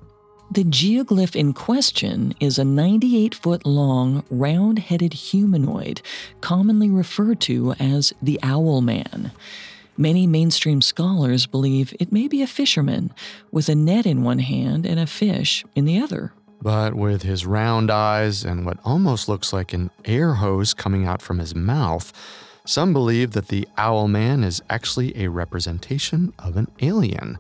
[0.52, 6.02] The geoglyph in question is a 98 foot long, round headed humanoid,
[6.42, 9.32] commonly referred to as the Owl Man.
[9.96, 13.14] Many mainstream scholars believe it may be a fisherman,
[13.52, 16.34] with a net in one hand and a fish in the other.
[16.64, 21.22] But with his round eyes and what almost looks like an air hose coming out
[21.22, 22.12] from his mouth,
[22.66, 27.38] some believe that the Owl Man is actually a representation of an alien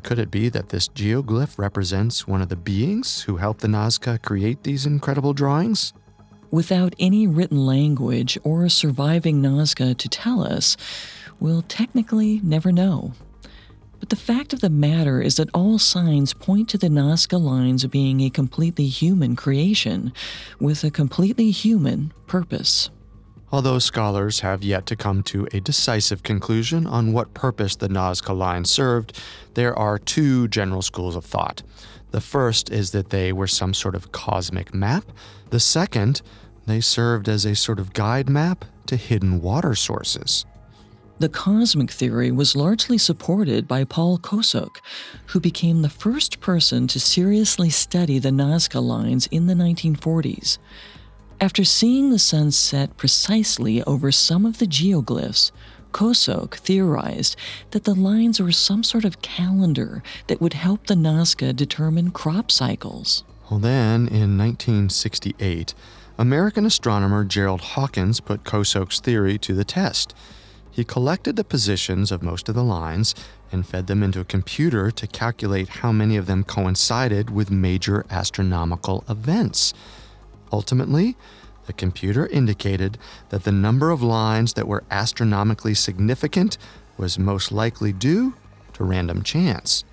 [0.00, 4.20] could it be that this geoglyph represents one of the beings who helped the Nazca
[4.22, 5.92] create these incredible drawings?
[6.50, 10.76] Without any written language or a surviving Nazca to tell us,
[11.40, 13.12] we'll technically never know.
[14.00, 17.86] But the fact of the matter is that all signs point to the Nazca lines
[17.86, 20.12] being a completely human creation
[20.58, 22.90] with a completely human purpose.
[23.52, 28.34] Although scholars have yet to come to a decisive conclusion on what purpose the Nazca
[28.34, 29.20] line served,
[29.52, 31.62] there are two general schools of thought.
[32.12, 35.04] The first is that they were some sort of cosmic map.
[35.50, 36.22] The second,
[36.64, 40.46] they served as a sort of guide map to hidden water sources.
[41.18, 44.78] The cosmic theory was largely supported by Paul Kosok,
[45.26, 50.56] who became the first person to seriously study the Nazca lines in the 1940s.
[51.42, 55.50] After seeing the sun set precisely over some of the geoglyphs,
[55.90, 57.34] Kosok theorized
[57.72, 62.52] that the lines were some sort of calendar that would help the Nazca determine crop
[62.52, 63.24] cycles.
[63.50, 65.74] Well, then, in 1968,
[66.16, 70.14] American astronomer Gerald Hawkins put Kosok's theory to the test.
[70.70, 73.16] He collected the positions of most of the lines
[73.50, 78.06] and fed them into a computer to calculate how many of them coincided with major
[78.10, 79.74] astronomical events.
[80.52, 81.16] Ultimately,
[81.66, 82.98] the computer indicated
[83.30, 86.58] that the number of lines that were astronomically significant
[86.98, 88.34] was most likely due
[88.74, 89.84] to random chance.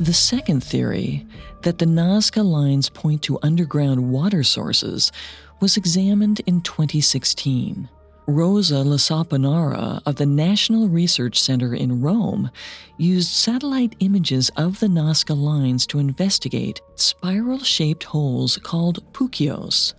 [0.00, 1.26] The second theory,
[1.62, 5.12] that the Nazca lines point to underground water sources,
[5.60, 7.88] was examined in 2016.
[8.26, 12.50] Rosa Lasaponara of the National Research Center in Rome
[12.96, 19.92] used satellite images of the Nazca lines to investigate spiral shaped holes called pukios.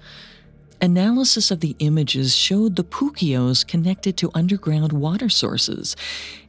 [0.81, 5.95] Analysis of the images showed the pukios connected to underground water sources,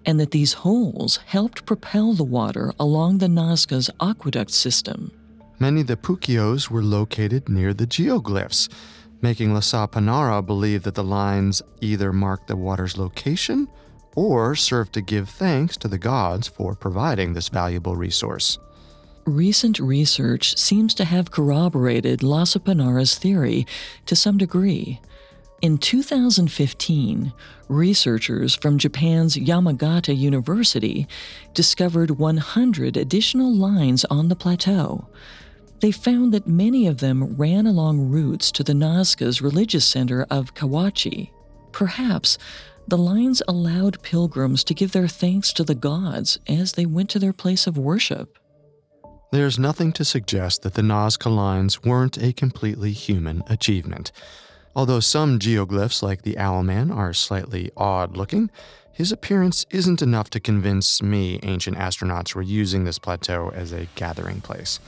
[0.07, 5.13] and that these holes helped propel the water along the Nazca's aqueduct system.
[5.59, 8.69] Many of the pukios were located near the geoglyphs
[9.23, 13.69] making Lasaponara believe that the lines either mark the water's location
[14.15, 18.59] or serve to give thanks to the gods for providing this valuable resource.
[19.27, 23.67] Recent research seems to have corroborated Lasaponara's theory
[24.07, 25.01] to some degree.
[25.63, 27.33] In 2015,
[27.69, 31.09] researchers from Japan's Yamagata University
[31.55, 35.09] discovered 100 additional lines on the plateau
[35.81, 40.55] they found that many of them ran along routes to the Nazca's religious center of
[40.55, 41.31] Cahuachi.
[41.73, 42.39] Perhaps
[42.89, 47.19] the lines allowed pilgrims to give their thanks to the gods as they went to
[47.19, 48.39] their place of worship.
[49.33, 54.13] There's nothing to suggest that the Nazca lines weren't a completely human achievement.
[54.75, 58.51] Although some geoglyphs, like the Owlman, are slightly odd looking,
[58.93, 63.89] his appearance isn't enough to convince me ancient astronauts were using this plateau as a
[63.97, 64.79] gathering place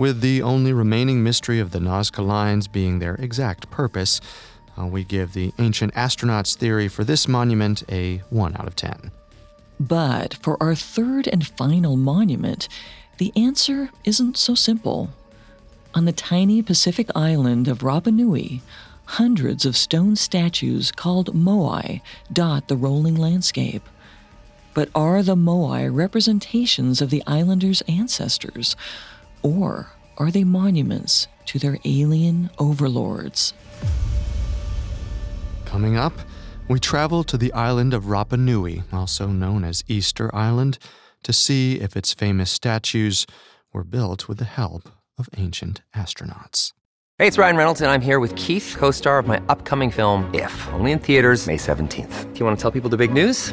[0.00, 4.18] with the only remaining mystery of the Nazca lines being their exact purpose.
[4.78, 9.10] Uh, we give the ancient astronauts theory for this monument a 1 out of 10.
[9.78, 12.66] But for our third and final monument,
[13.18, 15.10] the answer isn't so simple.
[15.94, 18.62] On the tiny Pacific island of Rapa Nui,
[19.04, 22.00] hundreds of stone statues called moai
[22.32, 23.86] dot the rolling landscape.
[24.72, 28.76] But are the moai representations of the islanders' ancestors?
[29.42, 33.52] Or are they monuments to their alien overlords?
[35.64, 36.12] Coming up,
[36.68, 40.78] we travel to the island of Rapa Nui, also known as Easter Island,
[41.22, 43.26] to see if its famous statues
[43.72, 44.88] were built with the help
[45.18, 46.72] of ancient astronauts.
[47.18, 50.32] Hey, it's Ryan Reynolds, and I'm here with Keith, co star of my upcoming film,
[50.34, 52.32] If, only in theaters, May 17th.
[52.32, 53.52] Do you want to tell people the big news?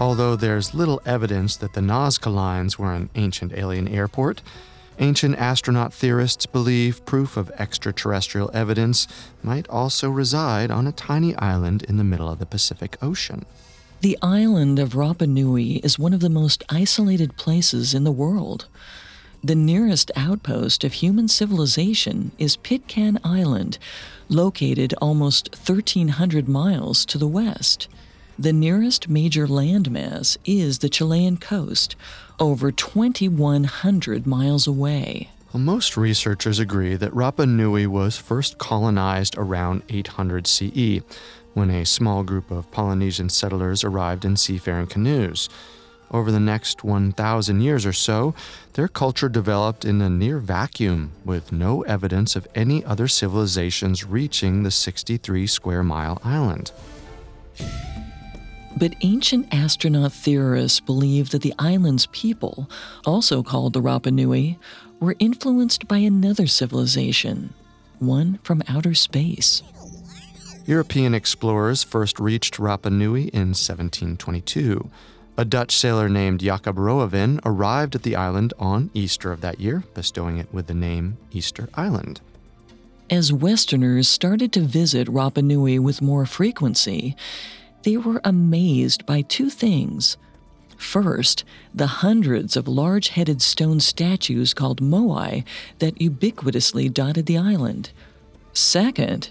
[0.00, 4.42] Although there's little evidence that the Nazca Lines were an ancient alien airport,
[5.00, 9.08] ancient astronaut theorists believe proof of extraterrestrial evidence
[9.42, 13.44] might also reside on a tiny island in the middle of the Pacific Ocean.
[14.00, 18.66] The island of Rapa Nui is one of the most isolated places in the world.
[19.42, 23.78] The nearest outpost of human civilization is Pitcairn Island,
[24.28, 27.88] located almost 1,300 miles to the west.
[28.40, 31.96] The nearest major landmass is the Chilean coast,
[32.38, 35.30] over 2,100 miles away.
[35.52, 41.00] Well, most researchers agree that Rapa Nui was first colonized around 800 CE,
[41.54, 45.48] when a small group of Polynesian settlers arrived in seafaring canoes.
[46.12, 48.36] Over the next 1,000 years or so,
[48.74, 54.62] their culture developed in a near vacuum, with no evidence of any other civilizations reaching
[54.62, 56.70] the 63 square mile island.
[58.76, 62.68] But ancient astronaut theorists believe that the island's people,
[63.04, 64.58] also called the Rapa Nui,
[65.00, 67.54] were influenced by another civilization,
[67.98, 69.62] one from outer space.
[70.66, 74.90] European explorers first reached Rapa Nui in 1722.
[75.38, 79.84] A Dutch sailor named Jacob Roggeveen arrived at the island on Easter of that year,
[79.94, 82.20] bestowing it with the name Easter Island.
[83.08, 87.16] As Westerners started to visit Rapa Nui with more frequency,
[87.82, 90.16] they were amazed by two things.
[90.76, 95.44] First, the hundreds of large headed stone statues called moai
[95.80, 97.90] that ubiquitously dotted the island.
[98.52, 99.30] Second,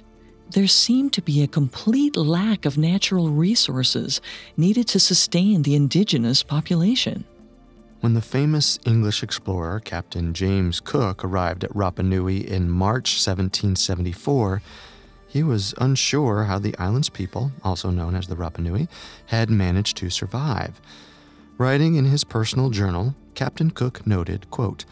[0.51, 4.21] there seemed to be a complete lack of natural resources
[4.55, 7.25] needed to sustain the indigenous population.
[7.99, 14.61] When the famous English explorer Captain James Cook arrived at Rapa Nui in March 1774,
[15.27, 18.87] he was unsure how the island's people, also known as the Rapa Nui,
[19.27, 20.81] had managed to survive.
[21.57, 24.85] Writing in his personal journal, Captain Cook noted, quote,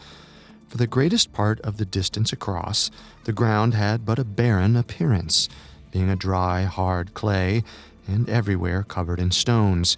[0.68, 2.90] For the greatest part of the distance across,
[3.24, 5.48] the ground had but a barren appearance,
[5.90, 7.64] being a dry, hard clay,
[8.06, 9.96] and everywhere covered in stones.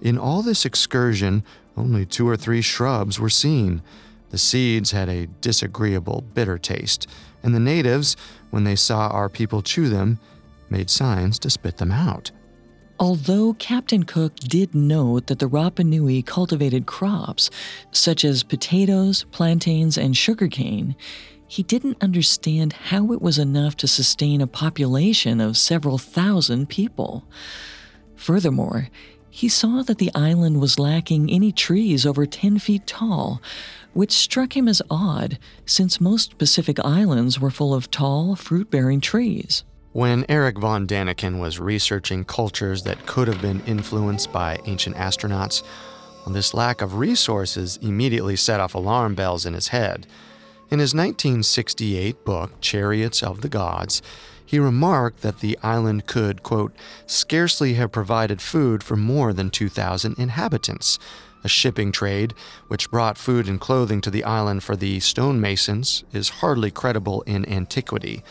[0.00, 1.42] In all this excursion,
[1.76, 3.82] only two or three shrubs were seen.
[4.30, 7.06] The seeds had a disagreeable, bitter taste,
[7.42, 8.16] and the natives,
[8.50, 10.18] when they saw our people chew them,
[10.68, 12.30] made signs to spit them out.
[12.98, 17.48] Although Captain Cook did note that the Rapa Nui cultivated crops
[17.92, 20.94] such as potatoes, plantains, and sugarcane,
[21.48, 27.24] he didn't understand how it was enough to sustain a population of several thousand people.
[28.14, 28.88] Furthermore,
[29.30, 33.40] he saw that the island was lacking any trees over 10 feet tall,
[33.92, 39.00] which struck him as odd since most Pacific islands were full of tall, fruit bearing
[39.00, 39.64] trees.
[39.92, 45.64] When Eric von Daniken was researching cultures that could have been influenced by ancient astronauts,
[46.28, 50.06] this lack of resources immediately set off alarm bells in his head.
[50.70, 54.00] In his 1968 book, Chariots of the Gods,
[54.46, 56.72] he remarked that the island could, quote,
[57.06, 60.98] scarcely have provided food for more than 2,000 inhabitants.
[61.42, 62.34] A shipping trade,
[62.68, 67.48] which brought food and clothing to the island for the stonemasons, is hardly credible in
[67.48, 68.22] antiquity.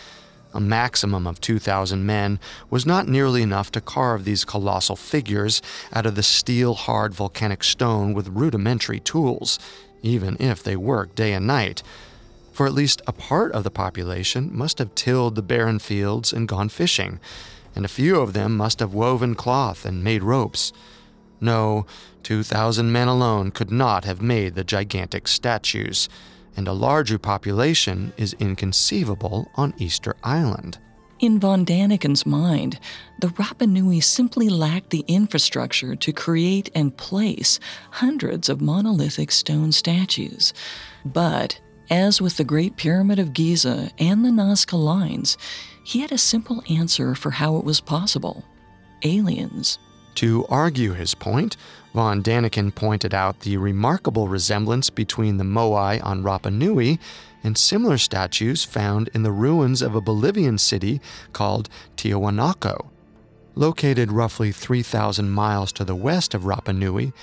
[0.53, 2.39] A maximum of 2,000 men
[2.69, 5.61] was not nearly enough to carve these colossal figures
[5.93, 9.59] out of the steel hard volcanic stone with rudimentary tools,
[10.01, 11.83] even if they worked day and night.
[12.51, 16.47] For at least a part of the population must have tilled the barren fields and
[16.47, 17.19] gone fishing,
[17.75, 20.73] and a few of them must have woven cloth and made ropes.
[21.41, 21.85] No,
[22.23, 26.09] 2,000 men alone could not have made the gigantic statues
[26.59, 30.77] and a larger population is inconceivable on Easter Island.
[31.19, 32.81] In von Daniken's mind,
[33.19, 37.61] the Rapa Nui simply lacked the infrastructure to create and place
[37.91, 40.53] hundreds of monolithic stone statues.
[41.05, 45.37] But, as with the Great Pyramid of Giza and the Nazca Lines,
[45.83, 48.43] he had a simple answer for how it was possible
[49.03, 49.79] aliens.
[50.15, 51.55] To argue his point,
[51.93, 56.99] von Daniken pointed out the remarkable resemblance between the Moai on Rapa Nui
[57.43, 60.99] and similar statues found in the ruins of a Bolivian city
[61.33, 62.87] called Tiahuanaco.
[63.55, 67.13] Located roughly 3,000 miles to the west of Rapa Nui,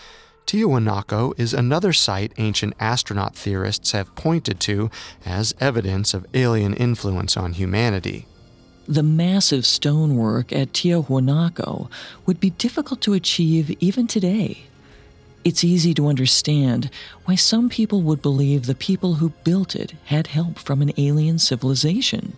[0.46, 4.90] Tiahuanaco is another site ancient astronaut theorists have pointed to
[5.24, 8.26] as evidence of alien influence on humanity.
[8.88, 11.90] The massive stonework at Tiahuanaco
[12.24, 14.62] would be difficult to achieve even today.
[15.42, 16.88] It's easy to understand
[17.24, 21.40] why some people would believe the people who built it had help from an alien
[21.40, 22.36] civilization.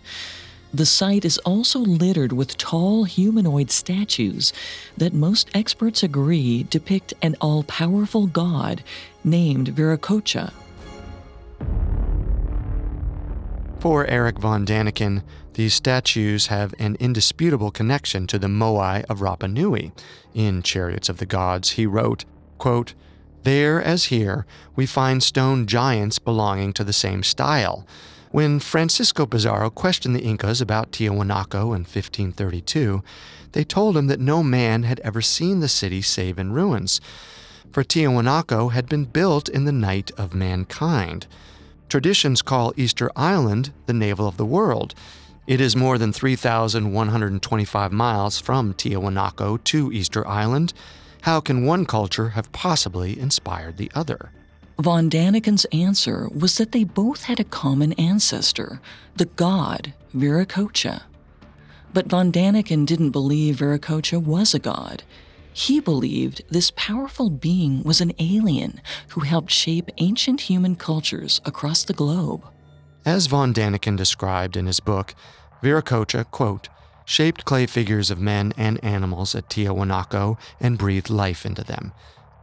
[0.72, 4.52] The site is also littered with tall humanoid statues
[4.96, 8.82] that most experts agree depict an all powerful god
[9.22, 10.52] named Viracocha.
[13.80, 15.22] For Eric von Daniken,
[15.54, 19.92] these statues have an indisputable connection to the Moai of Rapa Nui.
[20.34, 22.24] In Chariots of the Gods, he wrote,
[22.58, 22.94] quote,
[23.44, 27.86] There, as here, we find stone giants belonging to the same style.
[28.32, 33.04] When Francisco Pizarro questioned the Incas about Tiahuanaco in 1532,
[33.52, 37.00] they told him that no man had ever seen the city save in ruins,
[37.70, 41.28] for Tiahuanaco had been built in the night of mankind.
[41.88, 44.94] Traditions call Easter Island the navel of the world.
[45.46, 50.74] It is more than 3,125 miles from Tiahuanaco to Easter Island.
[51.22, 54.32] How can one culture have possibly inspired the other?
[54.78, 58.82] Von Daniken's answer was that they both had a common ancestor,
[59.16, 61.04] the god Viracocha.
[61.94, 65.04] But Von Daniken didn't believe Viracocha was a god.
[65.58, 71.82] He believed this powerful being was an alien who helped shape ancient human cultures across
[71.82, 72.44] the globe.
[73.04, 75.16] As von Daniken described in his book,
[75.60, 76.68] Viracocha, quote,
[77.04, 81.92] shaped clay figures of men and animals at Tiahuanaco and breathed life into them.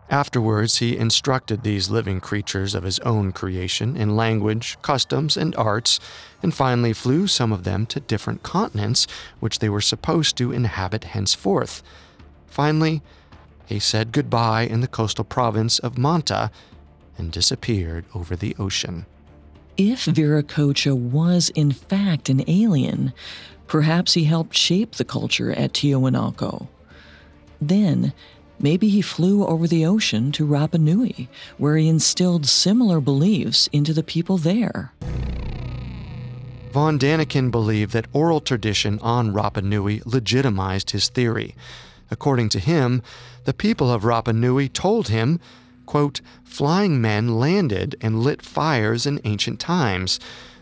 [0.09, 6.01] Afterwards, he instructed these living creatures of his own creation in language, customs, and arts,
[6.43, 9.07] and finally flew some of them to different continents
[9.39, 11.82] which they were supposed to inhabit henceforth.
[12.56, 13.01] Finally,
[13.66, 16.49] he said goodbye in the coastal province of Manta
[17.18, 19.06] and disappeared over the ocean.
[19.76, 23.12] If Viracocha was in fact an alien,
[23.68, 26.70] perhaps he helped shape the culture at Tiahuanaco.
[27.60, 28.14] Then,
[28.58, 31.28] maybe he flew over the ocean to Rapa Nui,
[31.58, 34.93] where he instilled similar beliefs into the people there.
[36.72, 41.53] Von Daniken believed that oral tradition on Rapa Nui legitimized his theory.
[42.12, 43.01] According to him,
[43.45, 45.39] the people of Rapa Nui told him,
[45.86, 50.20] quote, flying men landed and lit fires in ancient times.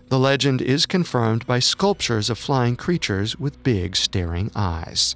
[0.10, 5.16] The legend is confirmed by sculptures of flying creatures with big staring eyes.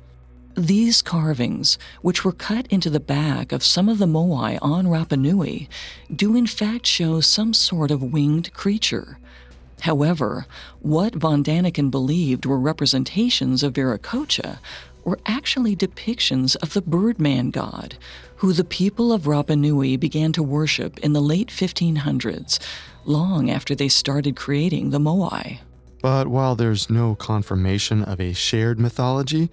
[0.55, 5.15] These carvings, which were cut into the back of some of the moai on Rapa
[5.15, 5.69] Nui,
[6.13, 9.19] do in fact show some sort of winged creature.
[9.81, 10.47] However,
[10.79, 14.57] what von Daniken believed were representations of Viracocha
[15.07, 17.97] were actually depictions of the Birdman god,
[18.35, 22.59] who the people of Rapa Nui began to worship in the late 1500s,
[23.05, 25.59] long after they started creating the Moai.
[26.01, 29.49] But while there's no confirmation of a shared mythology,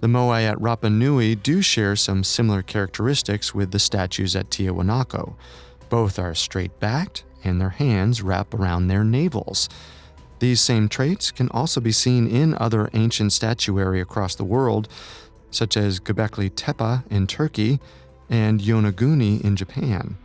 [0.00, 5.36] the Moai at Rapa Nui do share some similar characteristics with the statues at Tiahuanaco.
[5.88, 9.70] Both are straight backed and their hands wrap around their navels.
[10.42, 14.88] These same traits can also be seen in other ancient statuary across the world,
[15.52, 17.78] such as Göbekli Tepe in Turkey
[18.28, 20.16] and Yonaguni in Japan.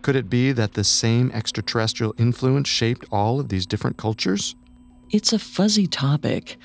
[0.00, 4.54] Could it be that the same extraterrestrial influence shaped all of these different cultures?
[5.10, 6.56] It's a fuzzy topic.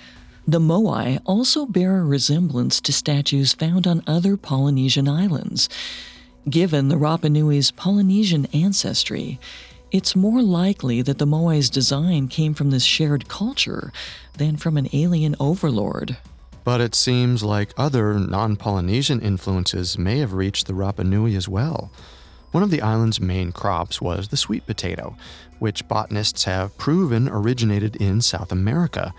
[0.47, 5.67] The Moai also bear a resemblance to statues found on other Polynesian islands.
[6.49, 9.37] Given the Rapa Nui's Polynesian ancestry,
[9.95, 13.93] it's more likely that the Moai's design came from this shared culture
[14.37, 16.17] than from an alien overlord.
[16.65, 21.47] But it seems like other non Polynesian influences may have reached the Rapa Nui as
[21.47, 21.91] well.
[22.51, 25.15] One of the island's main crops was the sweet potato,
[25.59, 29.13] which botanists have proven originated in South America.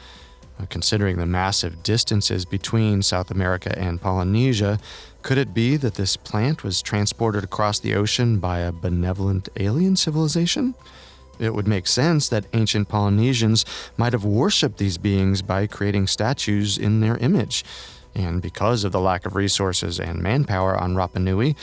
[0.71, 4.79] Considering the massive distances between South America and Polynesia,
[5.23, 9.97] could it be that this plant was transported across the ocean by a benevolent alien
[9.97, 10.75] civilization?
[11.39, 13.65] It would make sense that ancient Polynesians
[13.97, 17.65] might have worshipped these beings by creating statues in their image.
[18.15, 21.55] And because of the lack of resources and manpower on Rapa Nui,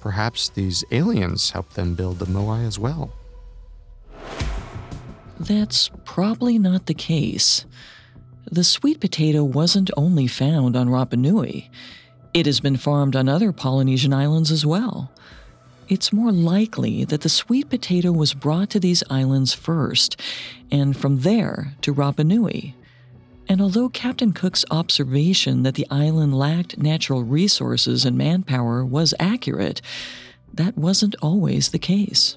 [0.00, 3.12] perhaps these aliens helped them build the Moai as well.
[5.40, 7.64] That's probably not the case.
[8.52, 11.70] The sweet potato wasn't only found on Rapa Nui.
[12.34, 15.10] It has been farmed on other Polynesian islands as well.
[15.88, 20.20] It's more likely that the sweet potato was brought to these islands first,
[20.70, 22.76] and from there to Rapa Nui.
[23.48, 29.80] And although Captain Cook's observation that the island lacked natural resources and manpower was accurate,
[30.52, 32.36] that wasn't always the case.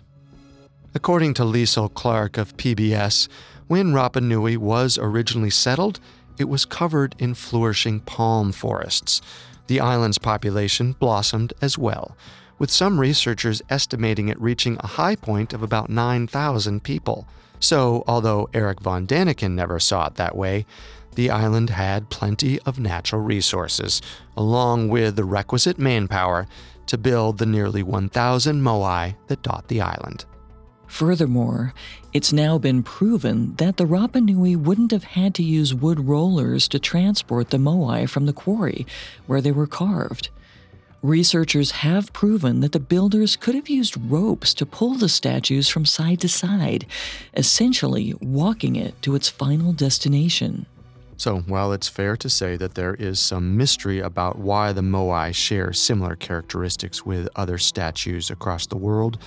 [0.93, 3.27] According to Liesl Clark of PBS,
[3.67, 5.99] when Rapa Nui was originally settled,
[6.37, 9.21] it was covered in flourishing palm forests.
[9.67, 12.15] The island's population blossomed as well,
[12.59, 17.27] with some researchers estimating it reaching a high point of about 9,000 people.
[17.59, 20.65] So, although Eric von Daniken never saw it that way,
[21.15, 24.01] the island had plenty of natural resources,
[24.37, 26.45] along with the requisite manpower
[26.87, 30.25] to build the nearly 1,000 moai that dot the island.
[30.95, 31.73] Furthermore,
[32.13, 36.69] it's now been proven that the Rapa Nui wouldn't have had to use wood rollers
[36.69, 38.87] to transport the moai from the quarry
[39.27, 40.29] where they were carved.
[41.01, 45.83] Researchers have proven that the builders could have used ropes to pull the statues from
[45.85, 46.85] side to side,
[47.33, 50.65] essentially walking it to its final destination.
[51.17, 55.35] So, while it's fair to say that there is some mystery about why the Moai
[55.35, 59.17] share similar characteristics with other statues across the world,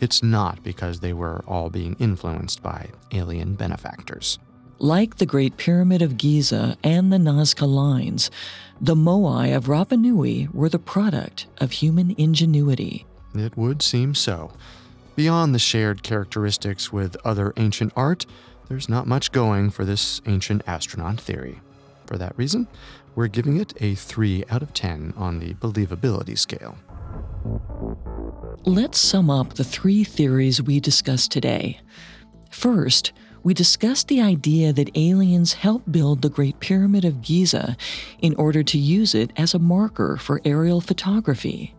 [0.00, 4.38] it's not because they were all being influenced by alien benefactors.
[4.78, 8.30] Like the Great Pyramid of Giza and the Nazca Lines,
[8.80, 13.04] the Moai of Rapa Nui were the product of human ingenuity.
[13.34, 14.52] It would seem so.
[15.16, 18.24] Beyond the shared characteristics with other ancient art,
[18.68, 21.60] there's not much going for this ancient astronaut theory.
[22.06, 22.66] For that reason,
[23.14, 26.78] we're giving it a 3 out of 10 on the believability scale.
[28.64, 31.80] Let's sum up the three theories we discussed today.
[32.50, 33.12] First,
[33.42, 37.76] we discussed the idea that aliens helped build the Great Pyramid of Giza
[38.20, 41.74] in order to use it as a marker for aerial photography.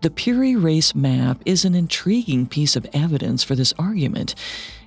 [0.00, 4.34] The Piri Reis map is an intriguing piece of evidence for this argument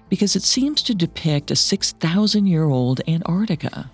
[0.10, 3.92] because it seems to depict a 6,000 year old Antarctica.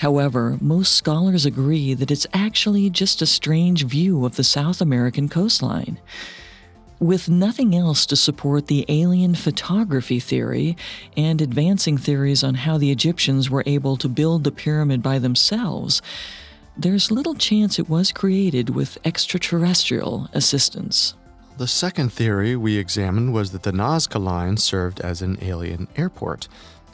[0.00, 5.28] However, most scholars agree that it's actually just a strange view of the South American
[5.28, 6.00] coastline.
[6.98, 10.74] With nothing else to support the alien photography theory
[11.18, 16.00] and advancing theories on how the Egyptians were able to build the pyramid by themselves,
[16.78, 21.12] there's little chance it was created with extraterrestrial assistance.
[21.58, 26.48] The second theory we examined was that the Nazca Line served as an alien airport.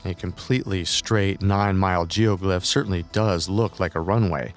[0.04, 4.54] A completely straight nine mile geoglyph certainly does look like a runway,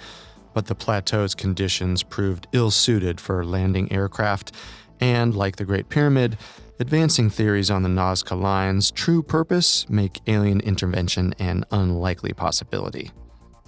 [0.54, 4.52] but the plateau's conditions proved ill suited for landing aircraft,
[5.00, 6.38] and like the Great Pyramid,
[6.80, 13.12] advancing theories on the Nazca Line's true purpose make alien intervention an unlikely possibility.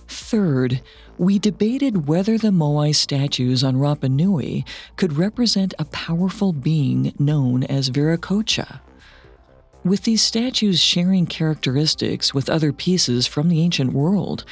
[0.08, 0.82] Third,
[1.18, 4.66] we debated whether the Moai statues on Rapa Nui
[4.98, 8.82] could represent a powerful being known as Viracocha.
[9.84, 14.46] With these statues sharing characteristics with other pieces from the ancient world,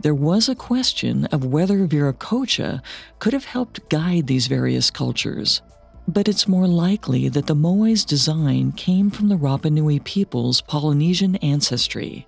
[0.00, 2.80] there was a question of whether Viracocha
[3.18, 5.60] could have helped guide these various cultures.
[6.08, 11.36] But it's more likely that the Moai's design came from the Rapa Nui people's Polynesian
[11.36, 12.26] ancestry.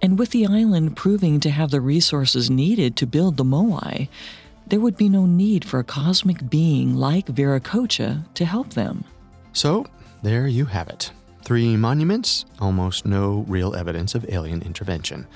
[0.00, 4.08] And with the island proving to have the resources needed to build the Moai,
[4.66, 9.04] there would be no need for a cosmic being like Viracocha to help them.
[9.52, 9.84] So,
[10.22, 11.12] there you have it.
[11.42, 15.26] Three monuments, almost no real evidence of alien intervention.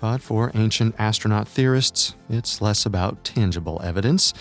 [0.00, 4.34] But for ancient astronaut theorists, it's less about tangible evidence.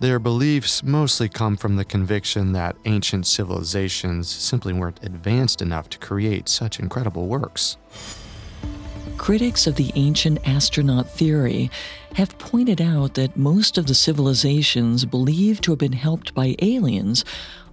[0.00, 5.98] Their beliefs mostly come from the conviction that ancient civilizations simply weren't advanced enough to
[5.98, 7.76] create such incredible works.
[9.16, 11.70] Critics of the ancient astronaut theory
[12.14, 17.24] have pointed out that most of the civilizations believed to have been helped by aliens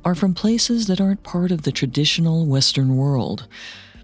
[0.03, 3.47] are from places that aren't part of the traditional Western world.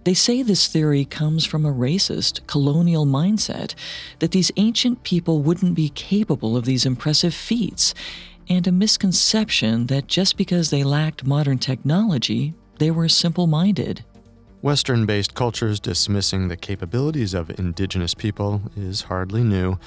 [0.04, 3.74] They say this theory comes from a racist, colonial mindset
[4.20, 7.94] that these ancient people wouldn't be capable of these impressive feats,
[8.48, 14.06] and a misconception that just because they lacked modern technology, they were simple minded.
[14.62, 19.80] Western based cultures dismissing the capabilities of indigenous people is hardly new.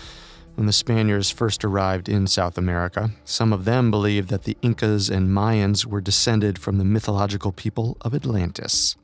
[0.59, 5.09] When the Spaniards first arrived in South America, some of them believed that the Incas
[5.09, 8.97] and Mayans were descended from the mythological people of Atlantis.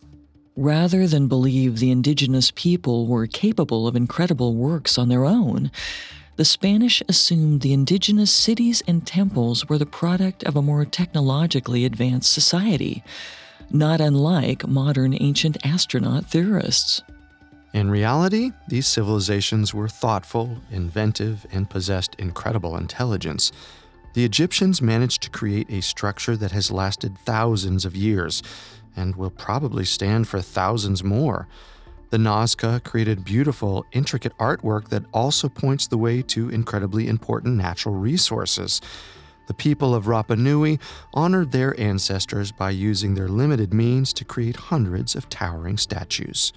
[0.57, 5.70] Rather than believe the indigenous people were capable of incredible works on their own,
[6.34, 11.84] the Spanish assumed the indigenous cities and temples were the product of a more technologically
[11.84, 13.05] advanced society,
[13.70, 17.00] not unlike modern ancient astronaut theorists.
[17.75, 23.51] In reality, these civilizations were thoughtful, inventive, and possessed incredible intelligence.
[24.12, 28.45] The Egyptians managed to create a structure that has lasted thousands of years
[28.95, 31.49] and will probably stand for thousands more.
[32.11, 37.97] The Nazca created beautiful, intricate artwork that also points the way to incredibly important natural
[37.97, 38.81] resources.
[39.49, 40.79] The people of Rapa Nui
[41.12, 46.53] honored their ancestors by using their limited means to create hundreds of towering statues.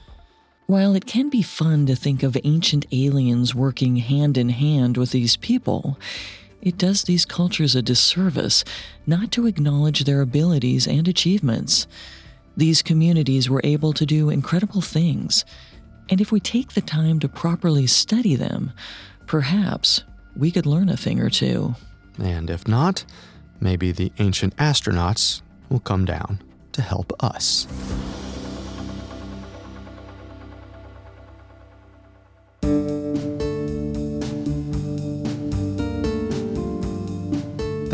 [0.67, 5.11] While it can be fun to think of ancient aliens working hand in hand with
[5.11, 5.97] these people,
[6.61, 8.65] it does these cultures a disservice
[9.05, 11.87] not to acknowledge their abilities and achievements.
[12.57, 15.45] These communities were able to do incredible things,
[16.09, 18.73] and if we take the time to properly study them,
[19.25, 20.03] perhaps
[20.35, 21.75] we could learn a thing or two.
[22.21, 23.05] And if not,
[23.61, 26.41] maybe the ancient astronauts will come down
[26.73, 27.67] to help us.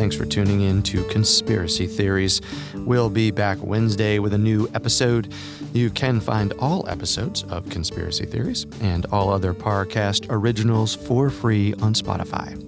[0.04, 2.42] Thanks for tuning in to Conspiracy Theories.
[2.76, 5.32] We'll be back Wednesday with a new episode.
[5.72, 11.74] You can find all episodes of Conspiracy Theories and all other Parcast originals for free
[11.76, 12.62] on Spotify.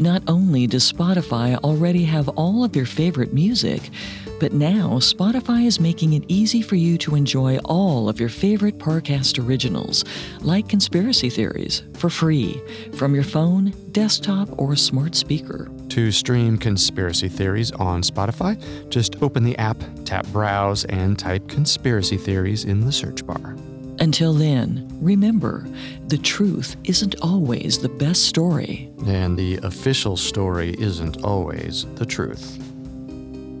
[0.00, 3.90] Not only does Spotify already have all of your favorite music,
[4.40, 8.78] but now Spotify is making it easy for you to enjoy all of your favorite
[8.78, 10.06] Parcast originals,
[10.40, 12.62] like Conspiracy Theories, for free
[12.94, 15.70] from your phone, desktop, or smart speaker.
[15.98, 18.56] To stream Conspiracy Theories on Spotify,
[18.88, 23.56] just open the app, tap Browse, and type Conspiracy Theories in the search bar.
[23.98, 25.66] Until then, remember
[26.06, 28.92] the truth isn't always the best story.
[29.08, 32.62] And the official story isn't always the truth.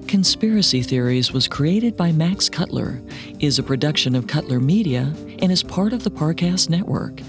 [0.06, 3.02] Conspiracy Theories was created by Max Cutler,
[3.40, 7.20] is a production of Cutler Media, and is part of the Parcast Network.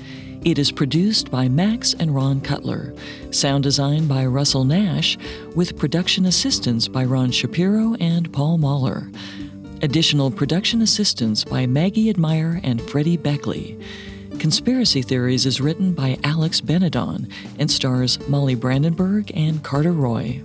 [0.46, 2.94] It is produced by Max and Ron Cutler,
[3.30, 5.18] sound design by Russell Nash,
[5.54, 9.12] with production assistance by Ron Shapiro and Paul Mahler.
[9.82, 13.78] Additional production assistance by Maggie Admire and Freddie Beckley.
[14.40, 17.30] Conspiracy Theories is written by Alex Benedon
[17.60, 20.42] and stars Molly Brandenburg and Carter Roy.